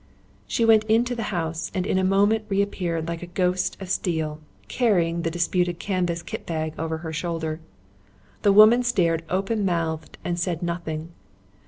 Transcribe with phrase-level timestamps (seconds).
[0.47, 4.39] She went into the house and in a moment reappeared like a ghost of steel,
[4.67, 7.59] carrying the disputed canvas kit bag over her shoulder.
[8.41, 11.09] The woman stared open mouthed and said nothing.